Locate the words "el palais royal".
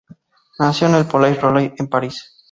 0.95-1.75